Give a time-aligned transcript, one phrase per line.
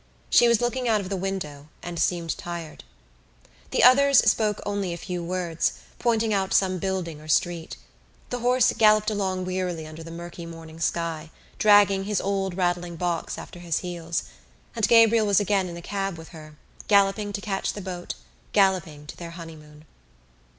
[0.31, 2.83] She was looking out of the window and seemed tired.
[3.69, 7.77] The others spoke only a few words, pointing out some building or street.
[8.31, 11.29] The horse galloped along wearily under the murky morning sky,
[11.59, 14.23] dragging his old rattling box after his heels,
[14.75, 16.55] and Gabriel was again in a cab with her,
[16.87, 18.15] galloping to catch the boat,
[18.53, 19.85] galloping to their honeymoon.